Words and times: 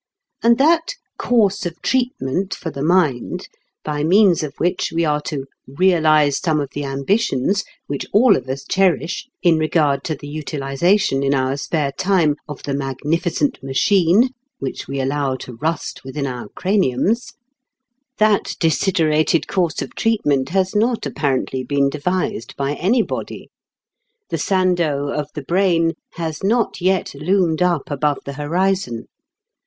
And 0.41 0.57
that 0.57 0.95
"course 1.19 1.63
of 1.67 1.79
treatment 1.83 2.55
for 2.55 2.71
the 2.71 2.81
mind," 2.81 3.47
by 3.83 4.03
means 4.03 4.41
of 4.41 4.55
which 4.57 4.91
we 4.91 5.05
are 5.05 5.21
to 5.25 5.45
"realize 5.67 6.39
some 6.39 6.59
of 6.59 6.71
the 6.71 6.83
ambitions 6.83 7.63
which 7.85 8.07
all 8.11 8.35
of 8.35 8.49
us 8.49 8.63
cherish 8.67 9.27
in 9.43 9.59
regard 9.59 10.03
to 10.05 10.15
the 10.15 10.27
utilization 10.27 11.21
in 11.21 11.35
our 11.35 11.55
spare 11.55 11.91
time 11.91 12.35
of 12.47 12.63
the 12.63 12.73
magnificent 12.73 13.61
machine 13.63 14.29
which 14.57 14.87
we 14.87 14.99
allow 14.99 15.35
to 15.35 15.53
rust 15.57 16.03
within 16.03 16.25
our 16.25 16.47
craniums" 16.55 17.33
that 18.17 18.55
desiderated 18.59 19.47
course 19.47 19.83
of 19.83 19.93
treatment 19.93 20.49
has 20.49 20.75
not 20.75 21.05
apparently 21.05 21.63
been 21.63 21.91
devised 21.91 22.55
by 22.57 22.73
anybody. 22.73 23.51
The 24.31 24.39
Sandow 24.39 25.09
of 25.11 25.27
the 25.35 25.43
brain 25.43 25.93
has 26.15 26.43
not 26.43 26.81
yet 26.81 27.13
loomed 27.13 27.61
up 27.61 27.91
above 27.91 28.17
the 28.25 28.33
horizon. 28.33 29.05